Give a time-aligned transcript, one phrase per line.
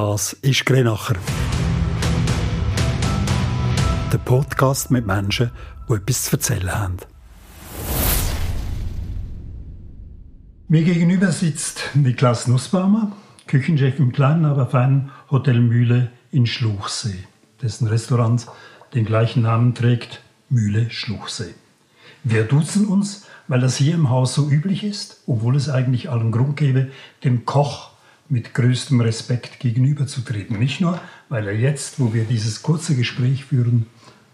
[0.00, 1.16] Das ist Grenacher.
[4.12, 5.50] Der Podcast mit Menschen,
[5.88, 6.96] die etwas zu erzählen haben.
[10.68, 13.10] Mir gegenüber sitzt Niklas Nussbaumer,
[13.48, 17.24] Küchenchef im kleinen, aber feinen Hotel Mühle in Schluchsee,
[17.60, 18.46] dessen Restaurant
[18.94, 21.54] den gleichen Namen trägt, Mühle Schluchsee.
[22.22, 26.30] Wir duzen uns, weil das hier im Haus so üblich ist, obwohl es eigentlich allen
[26.30, 26.86] Grund gäbe,
[27.24, 27.97] dem Koch
[28.28, 30.58] mit größtem Respekt gegenüberzutreten.
[30.58, 33.86] Nicht nur, weil er jetzt, wo wir dieses kurze Gespräch führen,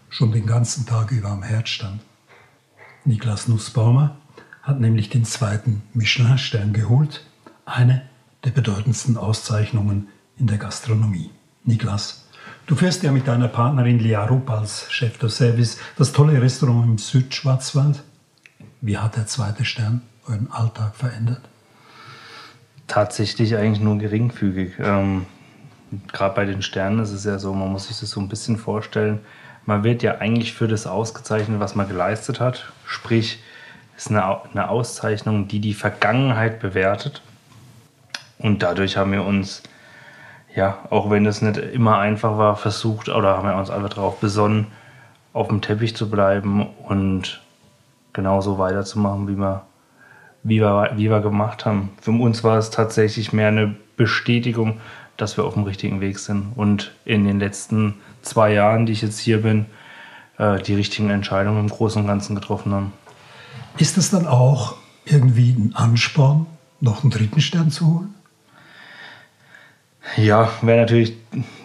[0.09, 2.01] schon den ganzen Tag über am Herd stand.
[3.05, 4.17] Niklas Nussbaumer
[4.63, 7.25] hat nämlich den zweiten Michelin-Stern geholt,
[7.65, 8.03] eine
[8.43, 10.07] der bedeutendsten Auszeichnungen
[10.37, 11.29] in der Gastronomie.
[11.63, 12.25] Niklas,
[12.65, 16.85] du fährst ja mit deiner Partnerin Lia Rupp als Chef de Service das tolle Restaurant
[16.85, 18.03] im Südschwarzwald.
[18.81, 21.41] Wie hat der zweite Stern euren Alltag verändert?
[22.87, 24.73] Tatsächlich eigentlich nur geringfügig.
[24.79, 25.25] Ähm,
[26.11, 28.57] Gerade bei den Sternen ist es ja so, man muss sich das so ein bisschen
[28.57, 29.19] vorstellen.
[29.65, 32.71] Man wird ja eigentlich für das ausgezeichnet, was man geleistet hat.
[32.85, 33.39] Sprich,
[33.97, 37.21] es ist eine, eine Auszeichnung, die die Vergangenheit bewertet.
[38.37, 39.63] Und dadurch haben wir uns,
[40.53, 44.19] ja, auch wenn es nicht immer einfach war, versucht oder haben wir uns einfach darauf
[44.19, 44.67] besonnen,
[45.33, 47.41] auf dem Teppich zu bleiben und
[48.13, 49.63] genauso weiterzumachen, wie wir,
[50.45, 51.89] wie, wir, wie wir gemacht haben.
[51.99, 54.79] Für uns war es tatsächlich mehr eine Bestätigung,
[55.17, 59.01] dass wir auf dem richtigen Weg sind und in den letzten zwei Jahren, die ich
[59.01, 59.65] jetzt hier bin,
[60.37, 62.93] äh, die richtigen Entscheidungen im Großen und Ganzen getroffen haben.
[63.77, 66.45] Ist das dann auch irgendwie ein Ansporn,
[66.79, 68.13] noch einen dritten Stern zu holen?
[70.17, 71.13] Ja, wäre natürlich,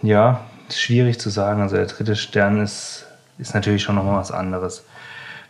[0.02, 1.60] ja, schwierig zu sagen.
[1.60, 3.04] Also der dritte Stern ist,
[3.38, 4.84] ist natürlich schon nochmal was anderes.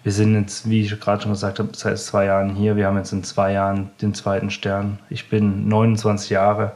[0.03, 2.77] Wir sind jetzt, wie ich gerade schon gesagt habe, seit zwei Jahren hier.
[2.77, 4.98] Wir haben jetzt in zwei Jahren den zweiten Stern.
[5.11, 6.73] Ich bin 29 Jahre.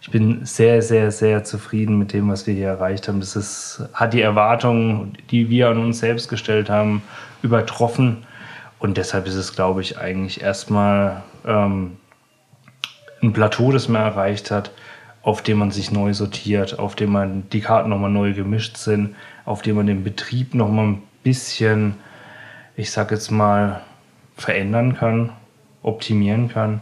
[0.00, 3.18] Ich bin sehr, sehr, sehr zufrieden mit dem, was wir hier erreicht haben.
[3.18, 7.02] Das ist, hat die Erwartungen, die wir an uns selbst gestellt haben,
[7.42, 8.18] übertroffen.
[8.78, 11.96] Und deshalb ist es, glaube ich, eigentlich erstmal ähm,
[13.20, 14.70] ein Plateau, das man erreicht hat,
[15.22, 19.16] auf dem man sich neu sortiert, auf dem man die Karten nochmal neu gemischt sind,
[19.44, 21.96] auf dem man den Betrieb nochmal ein bisschen,
[22.78, 23.82] ich sag jetzt mal,
[24.36, 25.32] verändern kann,
[25.82, 26.80] optimieren kann.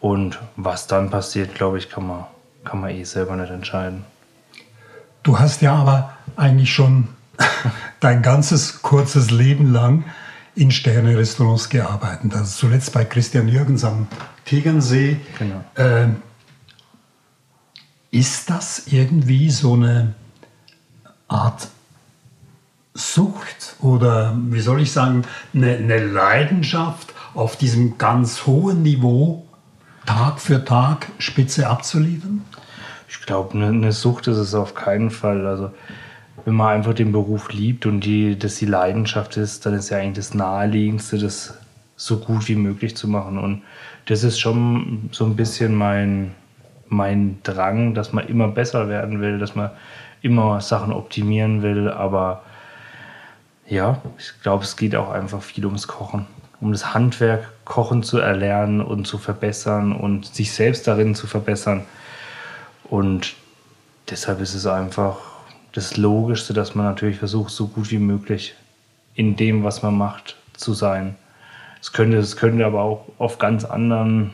[0.00, 2.26] Und was dann passiert, glaube ich, kann man,
[2.64, 4.04] kann man eh selber nicht entscheiden.
[5.24, 7.08] Du hast ja aber eigentlich schon
[8.00, 10.04] dein ganzes kurzes Leben lang
[10.54, 12.32] in Sterne-Restaurants gearbeitet.
[12.32, 14.06] Also zuletzt bei Christian Jürgens am
[14.44, 15.16] Tegernsee.
[15.40, 15.64] Genau.
[15.76, 16.22] Ähm,
[18.12, 20.14] ist das irgendwie so eine
[21.26, 21.66] Art
[22.96, 25.22] Sucht oder wie soll ich sagen,
[25.54, 29.46] eine, eine Leidenschaft auf diesem ganz hohen Niveau
[30.06, 32.42] Tag für Tag Spitze abzuliefern?
[33.08, 35.46] Ich glaube, eine, Sucht ist es auf keinen Fall.
[35.46, 35.70] Also
[36.44, 39.98] wenn man einfach den Beruf liebt und die, das die Leidenschaft ist, dann ist ja
[39.98, 41.54] eigentlich das Naheliegendste, das
[41.96, 43.38] so gut wie möglich zu machen.
[43.38, 43.62] Und
[44.06, 46.32] das ist schon so ein bisschen mein,
[46.88, 49.70] mein Drang, dass man immer besser werden will, dass man
[50.22, 51.90] immer Sachen optimieren will.
[51.90, 52.42] Aber
[53.68, 56.26] ja, ich glaube, es geht auch einfach viel ums Kochen.
[56.60, 61.84] Um das Handwerk Kochen zu erlernen und zu verbessern und sich selbst darin zu verbessern.
[62.84, 63.34] Und
[64.08, 65.18] deshalb ist es einfach
[65.72, 68.54] das Logischste, dass man natürlich versucht, so gut wie möglich
[69.14, 71.16] in dem, was man macht, zu sein.
[71.80, 74.32] Es könnte, es könnte aber auch auf ganz anderen,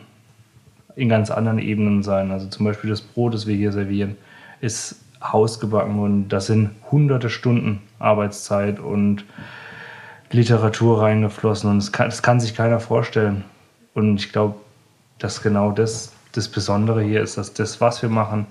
[0.94, 2.31] in ganz anderen Ebenen sein.
[2.31, 4.16] Also zum Beispiel das Brot, das wir hier servieren,
[4.60, 9.25] ist hausgebacken und da sind hunderte Stunden Arbeitszeit und
[10.31, 13.44] Literatur reingeflossen und das kann, das kann sich keiner vorstellen.
[13.94, 14.56] Und ich glaube,
[15.19, 18.47] dass genau das das Besondere hier ist, dass das, was wir machen,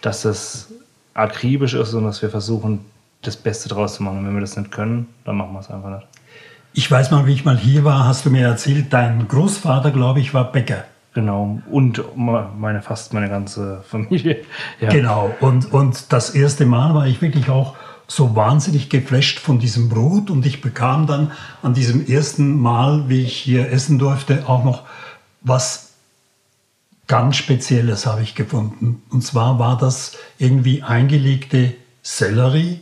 [0.00, 0.72] dass das
[1.14, 2.84] akribisch ist und dass wir versuchen,
[3.22, 4.18] das Beste draus zu machen.
[4.18, 6.06] Und wenn wir das nicht können, dann machen wir es einfach nicht.
[6.72, 10.20] Ich weiß mal, wie ich mal hier war, hast du mir erzählt, dein Großvater, glaube
[10.20, 10.84] ich, war Bäcker.
[11.18, 14.44] Genau, und meine, fast meine ganze Familie.
[14.80, 14.88] Ja.
[14.90, 17.74] Genau, und, und das erste Mal war ich wirklich auch
[18.06, 23.22] so wahnsinnig geflasht von diesem Brot und ich bekam dann an diesem ersten Mal, wie
[23.22, 24.84] ich hier essen durfte, auch noch
[25.40, 25.94] was
[27.08, 29.02] ganz Spezielles habe ich gefunden.
[29.10, 32.80] Und zwar war das irgendwie eingelegte Sellerie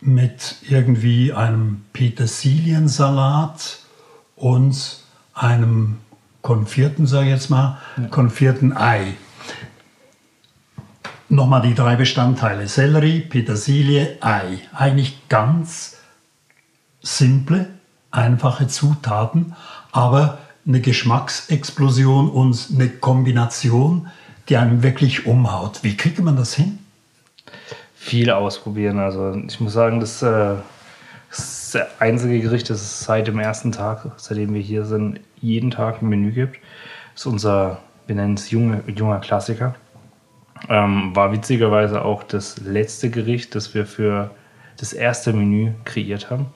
[0.00, 3.78] mit irgendwie einem Petersiliensalat
[4.34, 4.98] und
[5.32, 5.98] einem
[6.44, 7.78] konfierten, sage ich jetzt mal,
[8.10, 9.14] konfierten Ei.
[11.30, 12.68] Nochmal die drei Bestandteile.
[12.68, 14.58] Sellerie, Petersilie, Ei.
[14.74, 15.96] Eigentlich ganz
[17.00, 17.70] simple,
[18.10, 19.56] einfache Zutaten,
[19.90, 24.08] aber eine Geschmacksexplosion und eine Kombination,
[24.50, 25.82] die einem wirklich umhaut.
[25.82, 26.78] Wie kriegt man das hin?
[27.96, 28.98] Viel ausprobieren.
[28.98, 30.56] Also ich muss sagen, das, äh,
[31.74, 36.02] das einzige Gericht, das es seit dem ersten Tag, seitdem wir hier sind, jeden Tag
[36.02, 36.58] im Menü gibt.
[37.12, 39.74] Das ist unser, wir nennen es junge, junger Klassiker.
[40.68, 44.30] Ähm, war witzigerweise auch das letzte Gericht, das wir für
[44.78, 46.46] das erste Menü kreiert haben.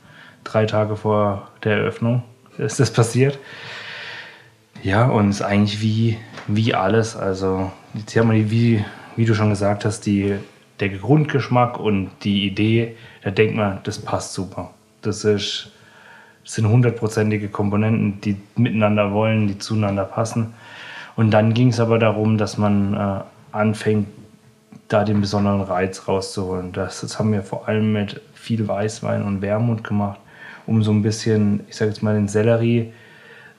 [0.45, 2.23] Drei Tage vor der Eröffnung
[2.59, 3.39] ist das passiert.
[4.83, 7.17] Ja, und ist eigentlich wie, wie alles.
[7.17, 8.85] Also, jetzt haben wir, wie,
[9.17, 10.37] wie du schon gesagt hast, die,
[10.79, 14.71] der Grundgeschmack und die Idee, da denkt man, das passt super.
[15.03, 15.71] Das, ist,
[16.45, 20.55] sind hundertprozentige Komponenten, die miteinander wollen, die zueinander passen.
[21.17, 23.21] Und dann ging es aber darum, dass man äh,
[23.53, 24.09] anfängt,
[24.89, 26.73] da den besonderen Reiz rauszuholen.
[26.73, 30.19] Das, das haben wir vor allem mit viel Weißwein und Wermut gemacht,
[30.67, 32.93] um so ein bisschen, ich sage jetzt mal, den Sellerie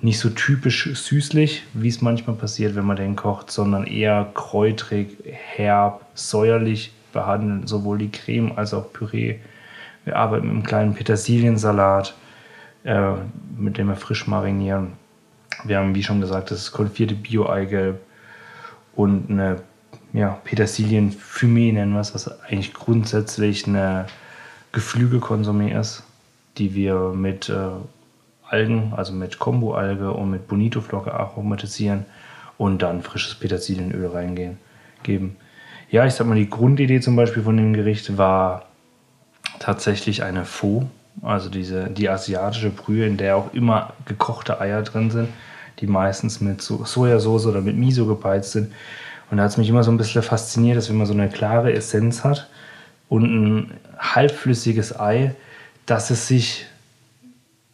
[0.02, 5.18] nicht so typisch süßlich, wie es manchmal passiert, wenn man den kocht, sondern eher kräutrig,
[5.26, 9.36] herb, säuerlich behandeln, sowohl die Creme als auch Püree.
[10.06, 12.16] Wir arbeiten mit einem kleinen Petersiliensalat,
[12.84, 13.14] äh,
[13.58, 14.94] mit dem wir frisch marinieren.
[15.64, 18.00] Wir haben, wie schon gesagt, das konfierte Bio-Eigelb
[18.96, 19.62] und eine
[20.14, 24.08] ja, Petersilien-Fumé nennen wir es, was eigentlich grundsätzlich eine
[24.72, 26.04] Geflügelkonsumé ist,
[26.58, 27.70] die wir mit äh,
[28.48, 32.06] Algen, also mit Kombo-Alge und mit Bonito-Flocke aromatisieren
[32.58, 34.58] und dann frisches Petersilienöl reingehen,
[35.04, 35.38] geben.
[35.92, 38.69] Ja, ich sag mal, die Grundidee zum Beispiel von dem Gericht war
[39.60, 40.90] tatsächlich eine Pho,
[41.22, 45.30] also diese, die asiatische Brühe, in der auch immer gekochte Eier drin sind,
[45.80, 48.74] die meistens mit so Sojasauce oder mit Miso gebeizt sind.
[49.30, 51.30] Und da hat es mich immer so ein bisschen fasziniert, dass wenn man so eine
[51.30, 52.50] klare Essenz hat
[53.10, 55.36] und ein halbflüssiges Ei,
[55.86, 56.66] dass es sich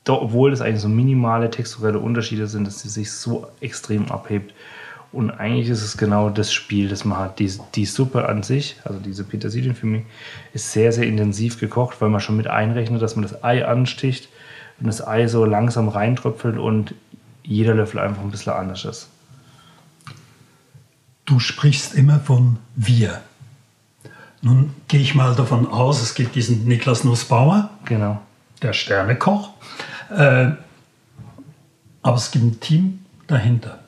[0.08, 4.54] obwohl es eigentlich so minimale texturelle Unterschiede sind, dass sie sich so extrem abhebt.
[5.12, 7.40] Und eigentlich ist es genau das Spiel, das man hat.
[7.40, 10.04] Die, die Suppe an sich, also diese Petersilien für mich,
[10.54, 14.30] ist sehr, sehr intensiv gekocht, weil man schon mit einrechnet, dass man das Ei ansticht
[14.80, 16.94] und das Ei so langsam reintröpfelt und
[17.44, 19.07] jeder Löffel einfach ein bisschen anders ist.
[21.25, 23.22] Du sprichst immer von wir.
[24.42, 28.22] Nun gehe ich mal davon aus, es gibt diesen Niklas Nussbauer, genau.
[28.62, 29.50] der Sternekoch.
[30.12, 30.51] Äh,
[32.04, 33.80] aber es gibt ein Team dahinter.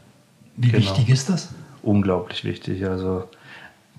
[0.58, 0.84] Wie genau.
[0.84, 1.50] wichtig ist das?
[1.84, 2.86] Unglaublich wichtig.
[2.86, 3.24] Also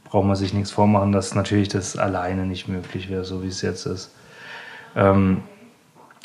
[0.05, 3.63] braucht man sich nichts vormachen, dass natürlich das alleine nicht möglich wäre, so wie es
[3.63, 4.11] jetzt ist.
[4.97, 5.43] Ähm,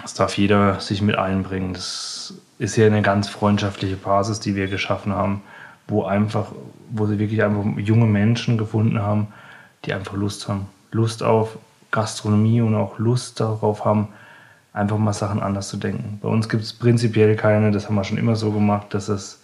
[0.02, 1.74] das darf jeder sich mit einbringen.
[1.74, 5.42] Das ist ja eine ganz freundschaftliche Basis, die wir geschaffen haben,
[5.88, 6.48] wo einfach,
[6.90, 9.28] wo sie wirklich einfach junge Menschen gefunden haben,
[9.86, 10.68] die einfach Lust haben.
[10.92, 11.58] Lust auf
[11.92, 14.10] Gastronomie und auch Lust darauf haben,
[14.74, 16.20] einfach mal Sachen anders zu denken.
[16.22, 19.43] Bei uns gibt es prinzipiell keine, das haben wir schon immer so gemacht, dass es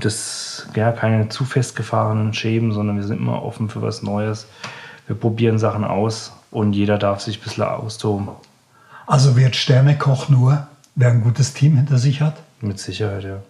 [0.00, 4.46] das, ja, keine zu festgefahrenen Schemen, sondern wir sind immer offen für was Neues.
[5.06, 8.28] Wir probieren Sachen aus und jeder darf sich ein bisschen austoben.
[9.06, 12.36] Also wird Sternekoch nur, wer ein gutes Team hinter sich hat?
[12.60, 13.42] Mit Sicherheit, ja.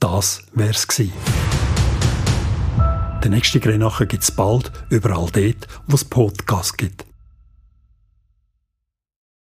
[0.00, 1.12] Das wär's gewesen.
[3.22, 7.06] Der nächste Grenacher gibt's bald, überall dort, wo es Podcasts gibt.